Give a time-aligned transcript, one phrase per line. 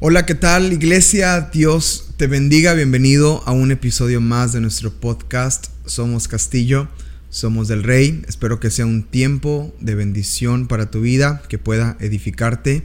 [0.00, 1.50] Hola, ¿qué tal iglesia?
[1.52, 5.66] Dios te bendiga, bienvenido a un episodio más de nuestro podcast.
[5.84, 6.88] Somos Castillo,
[7.28, 8.22] somos del Rey.
[8.26, 12.82] Espero que sea un tiempo de bendición para tu vida, que pueda edificarte.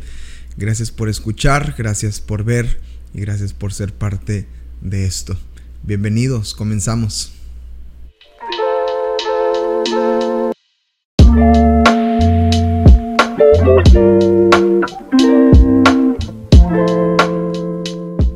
[0.58, 2.82] Gracias por escuchar, gracias por ver
[3.14, 4.46] y gracias por ser parte
[4.82, 5.38] de esto.
[5.84, 7.32] Bienvenidos, comenzamos.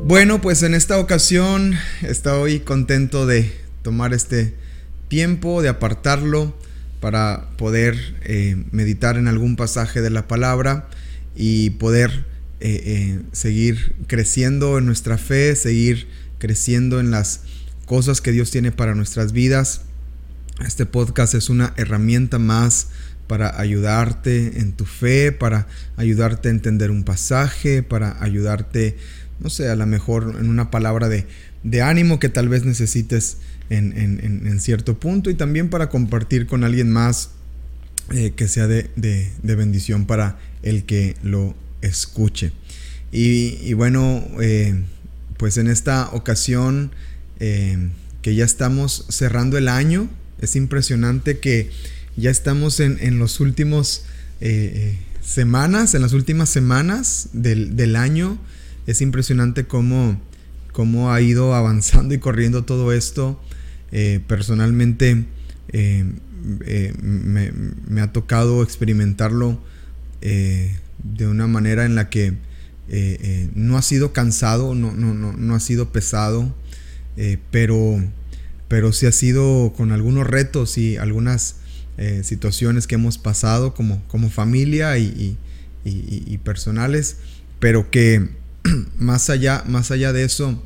[0.10, 4.56] Bueno, pues en esta ocasión estoy contento de tomar este
[5.08, 6.58] tiempo, de apartarlo
[7.00, 10.90] para poder eh, meditar en algún pasaje de la palabra
[11.36, 12.26] y poder
[12.60, 16.08] eh, eh, seguir creciendo en nuestra fe, seguir
[16.40, 17.42] creciendo en las
[17.86, 19.82] cosas que Dios tiene para nuestras vidas.
[20.66, 22.88] Este podcast es una herramienta más
[23.28, 28.98] para ayudarte en tu fe, para ayudarte a entender un pasaje, para ayudarte
[29.40, 31.26] no sé, a lo mejor en una palabra de,
[31.82, 33.38] ánimo que tal vez necesites
[33.70, 37.32] en, cierto punto y también para compartir con alguien más
[38.12, 38.90] eh, que sea de,
[39.42, 42.52] bendición para el que lo escuche.
[43.12, 44.84] Y, bueno, eh,
[45.38, 46.92] pues en esta ocasión
[47.40, 47.90] eh,
[48.22, 50.10] que ya estamos cerrando el año,
[50.42, 51.72] es impresionante que
[52.18, 54.04] ya estamos en, los últimos
[55.22, 58.40] semanas, en las últimas semanas del, del año
[58.90, 60.20] es impresionante cómo,
[60.72, 63.40] cómo ha ido avanzando y corriendo todo esto.
[63.92, 65.26] Eh, personalmente
[65.70, 66.12] eh,
[66.66, 69.60] eh, me, ha tocado experimentarlo
[70.22, 72.34] de una manera en la que
[73.54, 76.54] no ha sido cansado, no, no, no, ha sido pesado,
[77.52, 78.04] pero,
[78.68, 81.58] pero sí ha sido con algunos retos y algunas
[82.24, 85.38] situaciones que hemos pasado como, como familia y
[86.44, 87.18] personales,
[87.60, 88.39] pero que
[88.98, 90.62] más allá, más allá de eso,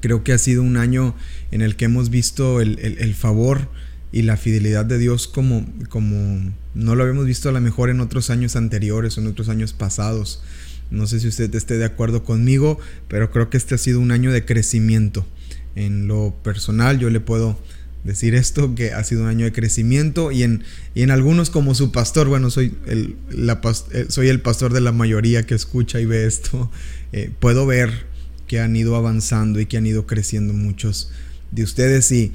[0.00, 1.14] creo que ha sido un año
[1.50, 3.68] en el que hemos visto el, favor
[4.10, 8.00] y la fidelidad de Dios como, como no lo habíamos visto a lo mejor en
[8.00, 10.42] otros años anteriores o en otros años pasados.
[10.90, 12.78] No sé si usted esté de acuerdo conmigo,
[13.08, 15.26] pero creo que este ha sido un año de crecimiento.
[15.74, 17.58] En lo personal yo le puedo
[18.04, 20.64] decir esto, que ha sido un año de crecimiento y en,
[20.94, 24.92] y en algunos como su pastor, bueno, soy el, eh, soy el pastor de la
[24.92, 26.70] mayoría que escucha y ve esto,
[27.12, 28.06] eh, puedo ver
[28.46, 31.10] que han ido avanzando y que han ido creciendo muchos
[31.52, 32.32] de ustedes y,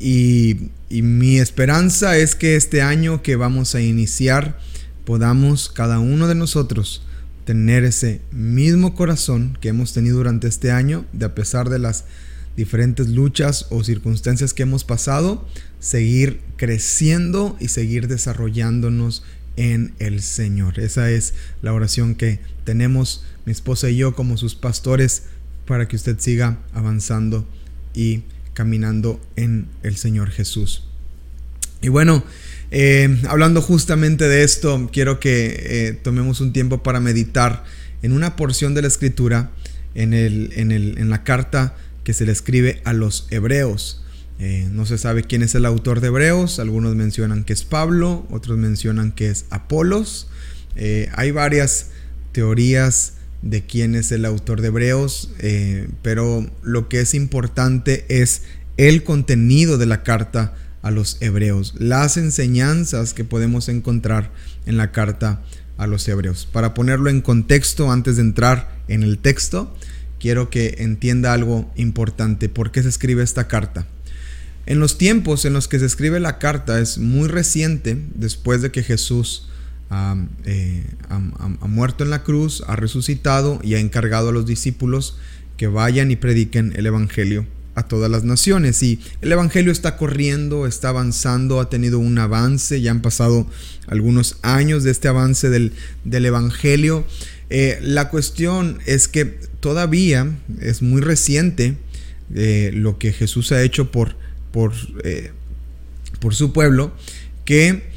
[0.00, 4.58] y, y mi esperanza es que este año que vamos a iniciar
[5.04, 7.02] podamos cada uno de nosotros
[7.44, 12.04] tener ese mismo corazón que hemos tenido durante este año, de a pesar de las
[12.56, 15.46] diferentes luchas o circunstancias que hemos pasado,
[15.80, 19.24] seguir creciendo y seguir desarrollándonos
[19.56, 20.78] en el Señor.
[20.78, 25.24] Esa es la oración que tenemos mi esposa y yo como sus pastores
[25.66, 27.46] para que usted siga avanzando
[27.94, 28.22] y
[28.54, 30.84] caminando en el Señor Jesús.
[31.80, 32.22] Y bueno,
[32.70, 37.64] eh, hablando justamente de esto, quiero que eh, tomemos un tiempo para meditar
[38.02, 39.50] en una porción de la escritura,
[39.94, 44.02] en, el, en, el, en la carta que se le escribe a los hebreos.
[44.38, 48.26] Eh, no se sabe quién es el autor de Hebreos, algunos mencionan que es Pablo,
[48.30, 50.28] otros mencionan que es Apolos.
[50.74, 51.90] Eh, hay varias
[52.32, 58.42] teorías de quién es el autor de Hebreos, eh, pero lo que es importante es
[58.78, 64.32] el contenido de la carta a los hebreos, las enseñanzas que podemos encontrar
[64.66, 65.42] en la carta
[65.76, 66.48] a los hebreos.
[66.50, 69.76] Para ponerlo en contexto antes de entrar en el texto,
[70.22, 72.48] quiero que entienda algo importante.
[72.48, 73.88] ¿Por qué se escribe esta carta?
[74.66, 78.70] En los tiempos en los que se escribe la carta es muy reciente, después de
[78.70, 79.48] que Jesús
[80.44, 81.18] eh, ha,
[81.66, 85.18] muerto en la cruz, ha resucitado y ha encargado a los discípulos
[85.56, 87.44] que vayan y prediquen el Evangelio
[87.74, 88.80] a todas las naciones.
[88.84, 93.48] Y el Evangelio está corriendo, está avanzando, ha tenido un avance, ya han pasado
[93.88, 95.72] algunos años de este avance del,
[96.04, 97.04] del Evangelio.
[97.54, 101.76] Eh, la cuestión es que todavía es muy reciente
[102.34, 104.16] eh, lo que Jesús ha hecho por,
[104.52, 104.72] por,
[105.04, 105.32] eh,
[106.18, 106.94] por su pueblo,
[107.44, 107.92] que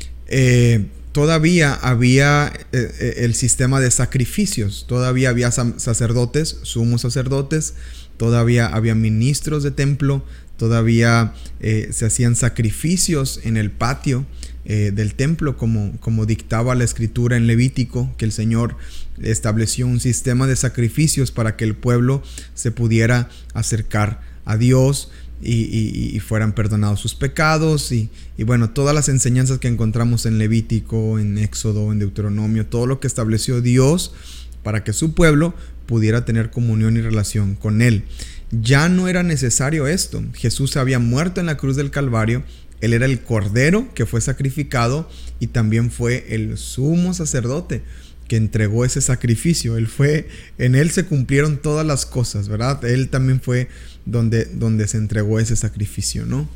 [1.13, 7.75] todavía había el sistema de sacrificios, todavía había sacerdotes, sumos sacerdotes,
[8.17, 10.25] todavía había ministros de templo,
[10.57, 14.25] todavía se hacían sacrificios en el patio
[14.67, 18.77] eh, del templo, como, como dictaba la escritura en Levítico, que el Señor
[19.21, 22.23] estableció un sistema de sacrificios para que el pueblo
[22.55, 28.09] se pudiera acercar a Dios y, fueran perdonados sus pecados y,
[28.39, 33.05] bueno, todas las enseñanzas que encontramos en Levítico, en Éxodo, en Deuteronomio, todo lo que
[33.05, 34.15] estableció Dios
[34.63, 35.53] para que su pueblo
[35.85, 38.05] pudiera tener comunión y relación con Él.
[38.51, 40.23] Ya no era necesario esto.
[40.33, 42.43] Jesús había muerto en la cruz del Calvario.
[42.81, 45.09] Él era el cordero que fue sacrificado
[45.39, 47.83] y también fue el sumo sacerdote
[48.27, 49.77] que entregó ese sacrificio.
[49.77, 50.27] Él fue,
[50.57, 52.83] en él se cumplieron todas las cosas, ¿verdad?
[52.85, 53.69] Él también fue
[54.05, 56.49] donde, donde se entregó ese sacrificio, ¿no?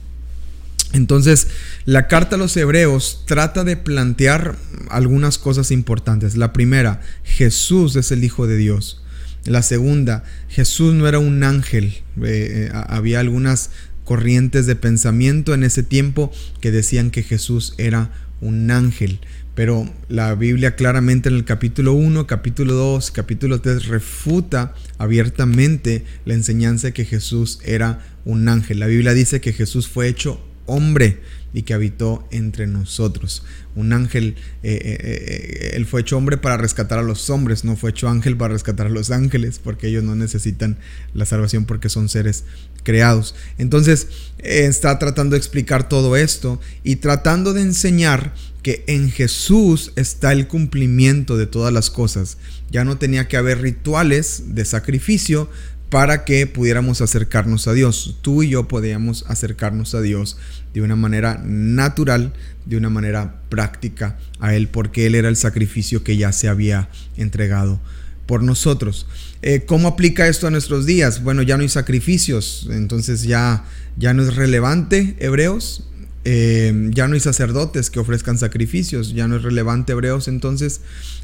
[0.94, 1.48] Entonces,
[1.86, 4.56] la carta a los hebreos trata de plantear
[4.90, 6.36] algunas cosas importantes.
[6.36, 9.04] La primera, Jesús es el Hijo de Dios.
[9.46, 11.86] La segunda, Jesús no era un ángel.
[12.22, 13.72] Eh, eh, había algunas
[14.04, 16.32] corrientes de pensamiento en ese tiempo
[16.62, 19.20] que decían que Jesús era un ángel.
[19.56, 26.34] Pero la Biblia claramente en el capítulo 1, capítulo 2, capítulo 3 refuta abiertamente la
[26.34, 28.80] enseñanza de que Jesús era un ángel.
[28.80, 31.20] La Biblia dice que Jesús fue hecho hombre
[31.54, 33.44] y que habitó entre nosotros.
[33.76, 37.76] Un ángel, eh, eh, eh, él fue hecho hombre para rescatar a los hombres, no
[37.76, 40.78] fue hecho ángel para rescatar a los ángeles, porque ellos no necesitan
[41.14, 42.44] la salvación porque son seres
[42.84, 43.36] creados.
[43.58, 44.08] Entonces,
[44.38, 50.48] está tratando de explicar todo esto y tratando de enseñar que en Jesús está el
[50.48, 52.38] cumplimiento de todas las cosas.
[52.70, 55.50] Ya no tenía que haber rituales de sacrificio
[55.90, 58.18] para que pudiéramos acercarnos a Dios.
[58.22, 60.38] Tú y yo podíamos acercarnos a Dios
[60.74, 62.34] de una manera natural,
[62.66, 66.90] de una manera práctica a Él, porque Él era el sacrificio que ya se había
[67.18, 67.82] entregado
[68.28, 69.08] por nosotros.
[69.42, 71.24] Eh, ¿Cómo aplica esto a nuestros días?
[71.24, 73.66] Bueno, ya no hay sacrificios, entonces ya,
[73.98, 75.88] ya no es relevante, Hebreos.
[76.32, 80.82] Eh, ya no hay sacerdotes que ofrezcan sacrificios, ya no es relevante, Hebreos, entonces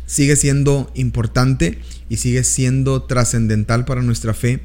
[0.08, 1.78] sigue siendo importante
[2.10, 4.62] y sigue siendo trascendental para nuestra fe,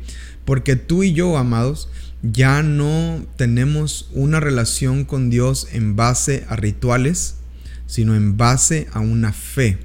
[0.47, 1.91] porque tú y yo, amados,
[2.23, 7.35] ya no tenemos una relación con Dios en base a rituales,
[7.87, 9.77] sino en base a una fe.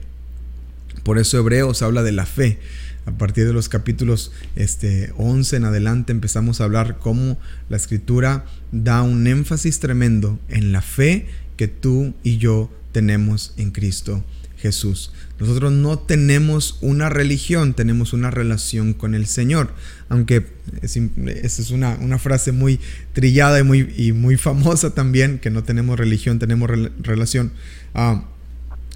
[1.03, 2.59] Por eso Hebreos habla de la fe.
[3.05, 7.37] A partir de los capítulos este, 11 en adelante empezamos a hablar cómo
[7.69, 13.71] la escritura da un énfasis tremendo en la fe que tú y yo tenemos en
[13.71, 14.23] Cristo
[14.57, 15.11] Jesús.
[15.39, 19.73] Nosotros no tenemos una religión, tenemos una relación con el Señor.
[20.09, 20.47] Aunque
[20.81, 22.79] esa es una, frase muy
[23.13, 27.51] trillada y muy, y muy famosa también, que no tenemos religión, tenemos relación.
[27.93, 28.25] Ah,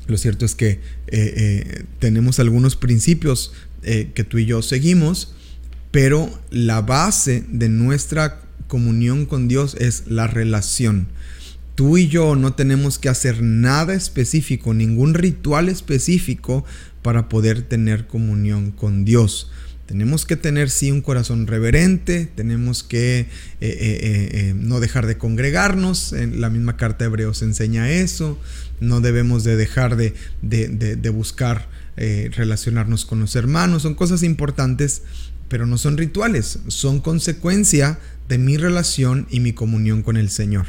[0.09, 3.53] lo cierto es que eh, eh, tenemos algunos principios
[3.83, 5.33] eh, que tú y yo seguimos,
[5.91, 11.07] pero la base de nuestra comunión con Dios es la relación
[11.79, 16.65] tú y yo no tenemos que hacer nada específico, ningún ritual específico
[17.01, 19.49] para poder tener comunión con Dios.
[19.89, 23.27] Tenemos que tener sí un corazón reverente, tenemos que eh,
[23.59, 28.39] eh, eh, no dejar de congregarnos, en la misma carta de Hebreos enseña eso,
[28.79, 30.13] no debemos de dejar de,
[30.43, 35.01] de buscar relacionarnos con los hermanos, son cosas importantes,
[35.47, 37.97] pero no son rituales, son consecuencia
[38.27, 40.67] de mi relación y mi comunión con el Señor.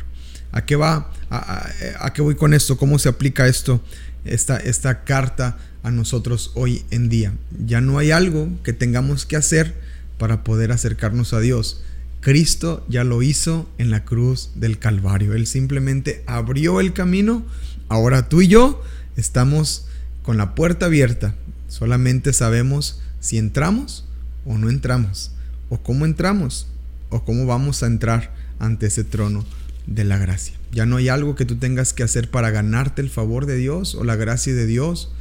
[0.50, 1.12] ¿A qué va?
[1.28, 2.78] ¿A, qué voy con esto?
[2.78, 3.84] ¿Cómo se aplica esto,
[4.24, 7.34] esta, esta carta a nosotros hoy en día?
[7.64, 9.74] Ya no hay algo que tengamos que hacer
[10.18, 11.82] para poder acercarnos a Dios.
[12.20, 15.34] Cristo ya lo hizo en la cruz del Calvario.
[15.34, 17.44] Él simplemente abrió el camino.
[17.88, 18.82] Ahora tú y yo
[19.16, 19.86] estamos
[20.22, 21.34] con la puerta abierta.
[21.68, 24.06] Solamente sabemos si entramos
[24.44, 25.32] o no entramos.
[25.70, 26.66] O cómo entramos.
[27.08, 29.46] O cómo vamos a entrar ante ese trono
[29.86, 30.54] de la gracia.
[30.72, 33.94] Ya no hay algo que tú tengas que hacer para ganarte el favor de Dios
[33.94, 35.12] o la gracia de Dios.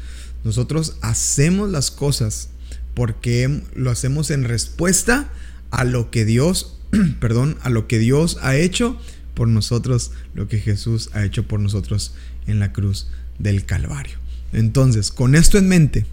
[0.44, 2.50] Nosotros hacemos las cosas
[2.94, 5.30] porque lo hacemos en respuesta
[5.72, 6.78] a lo que Dios,
[7.20, 8.98] perdón, a lo que Dios ha hecho
[9.34, 12.14] por nosotros, lo que Jesús ha hecho por nosotros
[12.48, 14.18] en la cruz del Calvario.
[14.52, 16.06] Entonces, con esto en mente,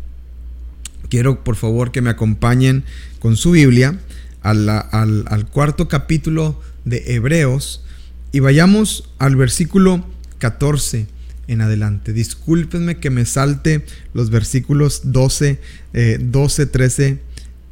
[1.09, 2.85] quiero por favor que me acompañen
[3.19, 3.99] con su Biblia
[4.43, 7.83] al, al cuarto capítulo de Hebreos,
[8.33, 10.05] y vayamos al versículo
[10.39, 11.07] 14
[11.49, 12.13] en adelante.
[12.13, 13.85] Discúlpenme que me salte
[14.15, 15.61] los versículos 12,
[16.21, 17.19] 12, 13,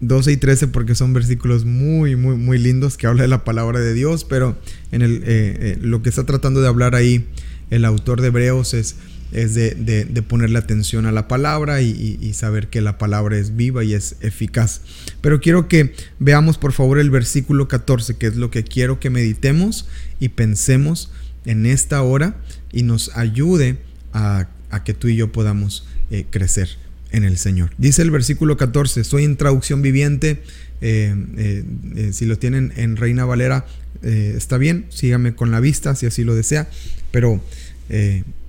[0.01, 3.81] 12 y 13 porque son versículos muy, muy, muy lindos que habla de la palabra
[3.81, 4.57] de Dios, pero
[4.93, 7.27] en el, eh, eh, lo que está tratando de hablar ahí
[7.71, 8.97] el autor de Hebreos es
[9.35, 13.93] es de, ponerle atención a la palabra y, saber que la palabra es viva y
[13.93, 14.81] es eficaz.
[15.21, 19.11] Pero quiero que veamos por favor el versículo 14, que es lo que quiero que
[19.11, 19.89] meditemos
[20.21, 21.11] y pensemos
[21.45, 22.37] en esta hora
[22.73, 23.79] y nos ayude
[24.13, 24.49] a,
[24.85, 26.69] que tú y yo podamos eh, crecer
[27.13, 27.71] en el Señor.
[27.79, 30.43] Dice el versículo 14, soy en traducción viviente,
[30.81, 33.67] eh, eh, si lo tienen en Reina Valera,
[34.03, 36.69] está bien, sígame con la vista si así lo desea,
[37.11, 37.41] pero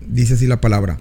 [0.02, 1.00] dice así la palabra.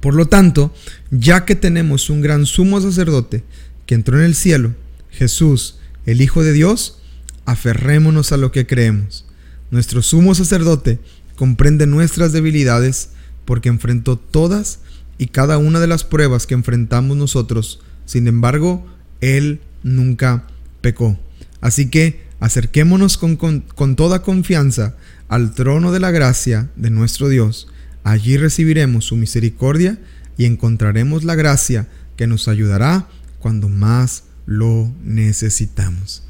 [0.00, 0.72] Por lo tanto,
[1.10, 3.42] ya que tenemos un gran sumo sacerdote
[3.84, 4.74] que entró en el cielo,
[5.10, 7.02] Jesús, el Hijo de Dios,
[7.44, 9.26] aferrémonos a lo que creemos.
[9.70, 10.98] Nuestro sumo sacerdote
[11.36, 13.10] comprende nuestras debilidades
[13.44, 14.80] porque enfrentó todas
[15.18, 17.80] y cada una de las pruebas que enfrentamos nosotros.
[18.06, 18.86] Sin embargo,
[19.20, 20.46] Él nunca
[20.80, 21.18] pecó.
[21.60, 24.96] Así que acerquémonos con, con, toda confianza
[25.28, 27.68] al trono de la gracia de nuestro Dios.
[28.02, 29.98] Allí recibiremos su misericordia
[30.36, 31.86] y encontraremos la gracia
[32.16, 33.08] que nos ayudará
[33.40, 36.24] cuando más lo necesitamos.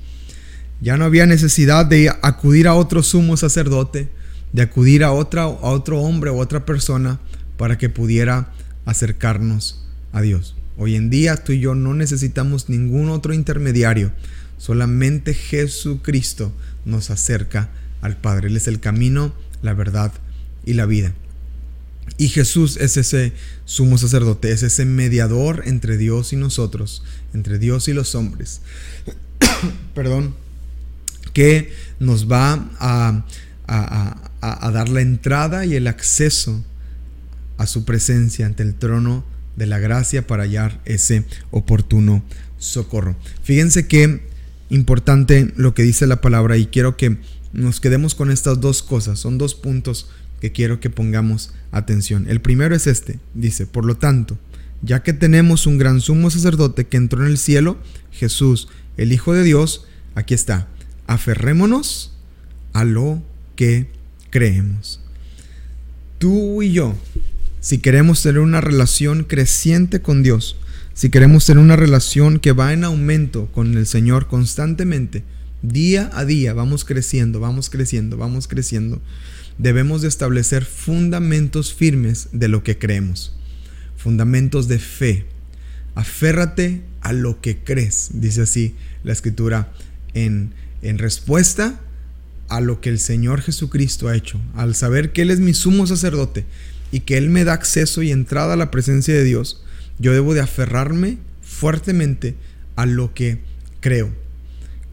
[0.80, 4.08] Ya no había necesidad de acudir a otro sumo sacerdote,
[4.52, 7.20] de acudir a, a otro hombre o otra persona
[7.56, 8.52] para que pudiera
[8.86, 10.56] acercarnos a Dios.
[10.78, 14.12] Hoy en día tú y yo no necesitamos ningún otro intermediario,
[14.56, 16.52] solamente Jesucristo
[16.84, 17.68] nos acerca
[18.00, 18.48] al Padre.
[18.48, 20.12] Él es el camino, la verdad
[20.64, 21.12] y la vida.
[22.16, 23.32] Y Jesús es ese
[23.64, 27.02] sumo sacerdote, es ese mediador entre Dios y nosotros,
[27.34, 28.62] entre Dios y los hombres.
[29.94, 30.34] Perdón,
[31.32, 33.24] que nos va a,
[33.66, 36.64] a, dar la entrada y el acceso
[37.58, 39.24] a su presencia ante el trono
[39.56, 42.22] de la gracia para hallar ese oportuno
[42.58, 43.16] socorro.
[43.42, 44.22] Fíjense qué
[44.70, 47.18] importante lo que dice la palabra y quiero que
[47.52, 49.18] nos quedemos con estas dos cosas.
[49.18, 50.08] Son dos puntos
[50.40, 52.26] que quiero que pongamos atención.
[52.28, 53.18] El primero es este.
[53.34, 54.38] Dice, por lo tanto,
[54.82, 57.78] ya que tenemos un gran sumo sacerdote que entró en el cielo,
[58.10, 59.84] Jesús, el Hijo de Dios,
[60.14, 60.68] aquí está.
[61.10, 62.12] Aferrémonos
[62.72, 63.20] a lo
[63.56, 63.88] que
[64.30, 65.00] creemos.
[66.18, 66.94] Tú y yo,
[67.58, 70.56] si queremos tener una relación creciente con Dios,
[70.94, 75.24] si queremos tener una relación que va en aumento con el Señor constantemente,
[75.62, 79.02] día a día, vamos creciendo, vamos creciendo, vamos creciendo,
[79.58, 83.36] debemos de establecer fundamentos firmes de lo que creemos,
[83.96, 85.26] fundamentos de fe.
[85.96, 89.72] Aférrate a lo que crees, dice así la escritura
[90.14, 91.80] en, en respuesta
[92.48, 95.86] a lo que el Señor Jesucristo ha hecho, al saber que Él es mi sumo
[95.86, 96.44] sacerdote,
[96.92, 99.62] y que Él me da acceso y entrada a la presencia de Dios,
[99.98, 102.34] yo debo de aferrarme fuertemente
[102.76, 103.38] a lo que
[103.80, 104.10] creo.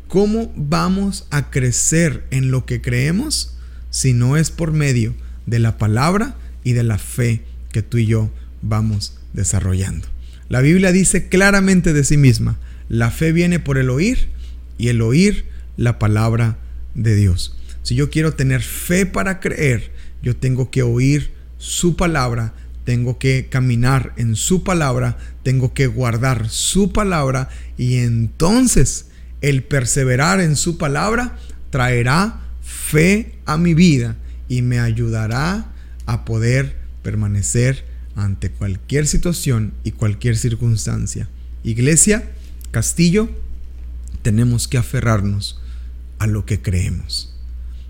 [0.08, 3.56] ¿Cómo vamos a crecer en lo que creemos
[3.90, 5.16] si no es por medio
[5.46, 7.42] de la palabra y de la fe
[7.72, 10.08] que tú y yo vamos desarrollando?
[10.50, 12.58] La Biblia dice claramente de sí misma,
[12.90, 14.30] la fe viene por el oír
[14.78, 15.46] y el oír
[15.78, 16.58] la palabra
[16.96, 17.56] de Dios.
[17.84, 19.92] Si yo quiero tener fe para creer,
[20.22, 22.54] yo tengo que oír su palabra,
[22.84, 29.08] tengo que caminar en su palabra, tengo que guardar su palabra y entonces
[29.42, 31.38] el perseverar en su palabra
[31.70, 34.16] traerá fe a mi vida
[34.50, 35.72] y me ayudará
[36.06, 41.30] a poder permanecer ante cualquier situación y cualquier circunstancia.
[41.64, 42.32] Iglesia,
[42.72, 43.30] castillo,
[44.24, 45.62] tenemos que aferrarnos
[46.20, 47.36] a lo que creemos.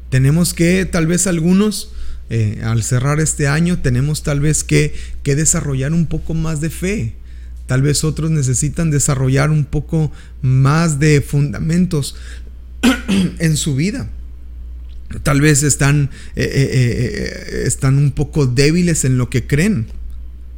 [0.09, 1.91] Tenemos que, tal vez algunos,
[2.29, 4.93] eh, al cerrar este año tenemos tal vez que,
[5.23, 7.13] que desarrollar un poco más de fe.
[7.67, 12.15] Tal vez otros necesitan desarrollar un poco más de fundamentos
[13.39, 14.09] en su vida.
[15.23, 19.87] Tal vez están, eh, eh, están un poco débiles en lo que creen.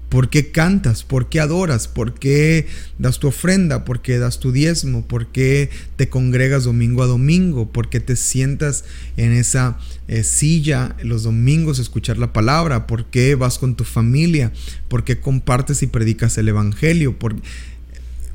[0.10, 1.04] ¿Por qué cantas?
[1.04, 1.88] ¿Por qué adoras?
[1.88, 2.66] ¿Por qué
[2.98, 3.86] das tu ofrenda?
[3.86, 5.08] ¿Por qué das tu diezmo?
[5.08, 7.72] ¿Por qué te congregas domingo a domingo?
[7.72, 8.86] ¿Por qué te sientas
[9.18, 12.88] en esa eh, silla los domingos a escuchar la palabra?
[12.88, 14.52] ¿Por qué vas con tu familia?
[14.88, 17.20] ¿Por qué compartes y predicas el Evangelio?
[17.20, 17.36] ¿Por,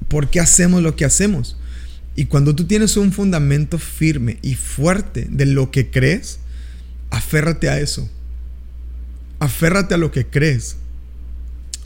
[0.07, 1.57] ¿Por qué hacemos lo que hacemos?
[2.15, 6.39] Y cuando tú tienes un fundamento firme y fuerte de lo que crees,
[7.11, 8.09] aférrate a eso.
[9.41, 10.77] Aférrate a lo que crees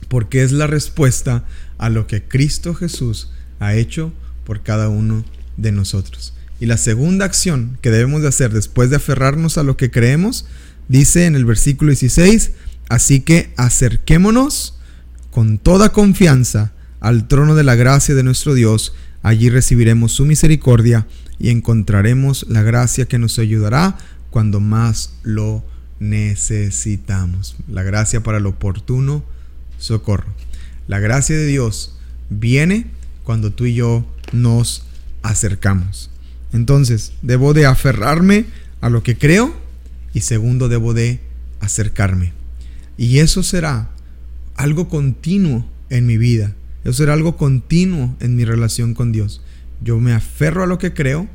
[0.09, 1.45] porque es la respuesta
[1.77, 4.13] a lo que Cristo Jesús ha hecho
[4.45, 5.25] por cada uno
[5.57, 6.35] de nosotros.
[6.61, 10.47] Y la segunda acción que debemos de hacer después de aferrarnos a lo que creemos,
[10.89, 12.53] dice en el versículo 16,
[12.89, 14.79] así que acerquémonos
[15.31, 21.07] con toda confianza al trono de la gracia de nuestro Dios, allí recibiremos su misericordia
[21.39, 23.97] y encontraremos la gracia que nos ayudará
[24.31, 25.65] cuando más lo
[26.01, 27.57] necesitamos.
[27.69, 29.23] La gracia para lo oportuno
[29.79, 30.33] socorro.
[30.87, 31.97] La gracia de Dios
[32.31, 32.87] viene
[33.25, 34.85] cuando tú y yo nos
[35.23, 36.11] acercamos.
[36.53, 38.47] Entonces, debo de aferrarme
[38.81, 39.55] a lo que creo
[40.15, 41.21] y segundo, debo de
[41.61, 42.33] acercarme.
[42.97, 43.91] Y eso será
[44.57, 46.55] algo continuo en mi vida.
[46.85, 49.43] Eso será algo continuo en mi relación con Dios.
[49.83, 51.29] Yo me aferro a lo que creo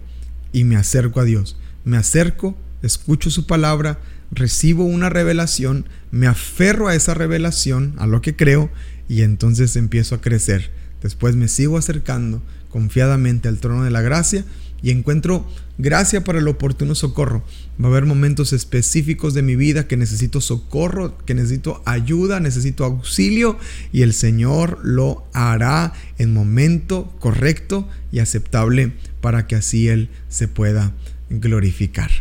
[0.52, 1.58] y me acerco a Dios.
[1.86, 4.00] Me acerco, escucho su palabra,
[4.36, 8.70] recibo una revelación, me aferro a esa revelación, a lo que creo,
[9.08, 10.72] y entonces empiezo a crecer.
[11.02, 14.46] Después me sigo acercando confiadamente al trono de la gracia
[14.82, 15.48] y encuentro
[15.78, 17.44] gracia para el oportuno socorro.
[17.82, 22.84] Va a haber momentos específicos de mi vida que necesito socorro, que necesito ayuda, necesito
[22.84, 23.58] auxilio
[23.92, 30.48] y el Señor lo hará en momento correcto y aceptable para que así Él se
[30.48, 30.94] pueda
[31.30, 32.12] glorificar.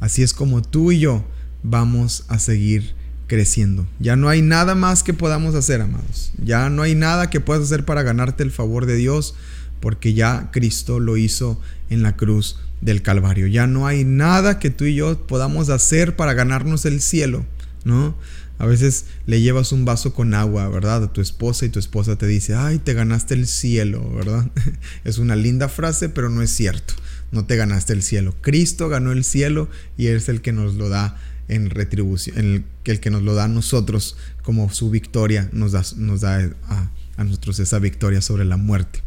[0.00, 1.24] Así es como tú y yo
[1.62, 2.94] vamos a seguir
[3.26, 3.86] creciendo.
[3.98, 6.32] Ya no hay nada más que podamos hacer, amados.
[6.42, 9.34] Ya no hay nada que puedas hacer para ganarte el favor de Dios,
[9.80, 11.60] porque ya Cristo lo hizo
[11.90, 13.46] en la cruz del Calvario.
[13.46, 17.44] Ya no hay nada que tú y yo podamos hacer para ganarnos el cielo,
[17.84, 18.16] ¿no?
[18.58, 21.04] A veces le llevas un vaso con agua, ¿verdad?
[21.04, 24.50] A tu esposa y tu esposa te dice, ay, te ganaste el cielo, ¿verdad?
[25.04, 26.94] es una linda frase, pero no es cierto.
[27.32, 28.34] No te ganaste el cielo.
[28.40, 33.00] Cristo ganó el cielo y es el que nos lo da en retribución, el, el
[33.00, 37.24] que nos lo da a nosotros como su victoria, nos da, nos da a, a
[37.24, 39.02] nosotros esa victoria sobre la muerte.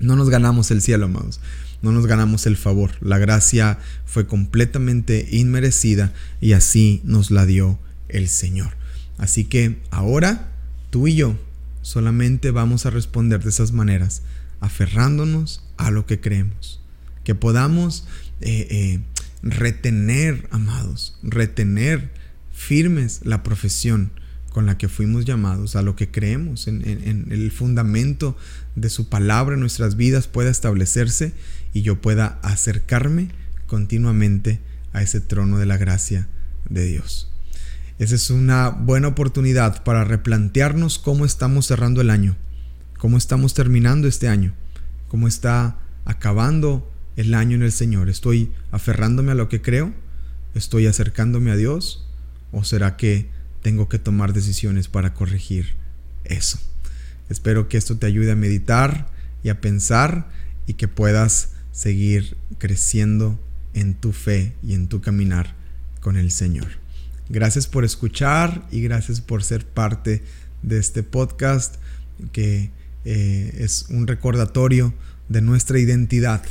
[0.00, 1.40] No nos ganamos el cielo, amados.
[1.82, 2.92] No nos ganamos el favor.
[3.00, 7.78] La gracia fue completamente inmerecida y así nos la dio
[8.08, 8.72] el Señor.
[9.18, 10.52] Así que ahora
[10.90, 11.36] tú y yo
[11.82, 14.22] solamente vamos a responder de esas maneras,
[14.60, 16.80] aferrándonos a lo que creemos.
[17.24, 18.06] Que podamos
[18.40, 19.00] eh, eh,
[19.42, 22.10] retener, amados, retener
[22.52, 24.12] firmes la profesión
[24.50, 26.82] con la que fuimos llamados, a lo que creemos, en,
[27.30, 28.36] el fundamento
[28.74, 31.32] de su palabra en nuestras vidas pueda establecerse
[31.72, 33.28] y yo pueda acercarme
[33.66, 34.60] continuamente
[34.92, 36.28] a ese trono de la gracia
[36.68, 37.32] de Dios.
[37.98, 42.36] Esa es una buena oportunidad para replantearnos cómo estamos cerrando el año,
[42.98, 44.52] cómo estamos terminando este año,
[45.06, 48.08] cómo está acabando el año en el Señor.
[48.08, 49.92] ¿Estoy aferrándome a lo que creo?
[50.54, 52.06] ¿Estoy acercándome a Dios?
[52.52, 53.28] ¿O será que
[53.62, 55.74] tengo que tomar decisiones para corregir
[56.24, 56.58] eso?
[57.28, 59.08] Espero que esto te ayude a meditar
[59.42, 60.28] y a pensar
[60.66, 63.38] y que puedas seguir creciendo
[63.74, 65.54] en tu fe y en tu caminar
[66.00, 66.68] con el Señor.
[67.28, 70.22] Gracias por escuchar y gracias por ser parte
[70.62, 71.76] de este podcast
[72.32, 72.70] que
[73.04, 74.92] eh, es un recordatorio
[75.28, 76.42] de nuestra identidad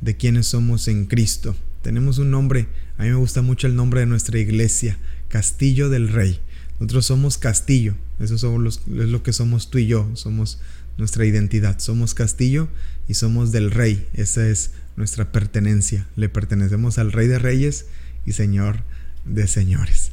[0.00, 1.56] de quienes somos en Cristo.
[1.82, 6.08] Tenemos un nombre, a mí me gusta mucho el nombre de nuestra iglesia, Castillo del
[6.08, 6.40] Rey.
[6.78, 10.60] Nosotros somos castillo, eso somos es lo que somos tú y yo, somos
[10.96, 12.68] nuestra identidad, somos castillo
[13.08, 17.86] y somos del Rey, esa es nuestra pertenencia, le pertenecemos al Rey de Reyes
[18.24, 18.82] y Señor
[19.24, 20.12] de Señores.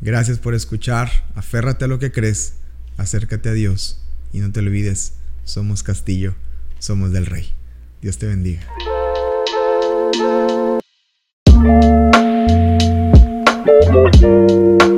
[0.00, 2.54] Gracias por escuchar, aférrate a lo que crees,
[2.96, 4.00] acércate a Dios
[4.32, 6.34] y no te olvides, somos castillo,
[6.78, 7.50] somos del Rey.
[8.02, 8.66] Dios te bendiga.
[10.18, 10.80] Thank
[14.22, 14.95] you.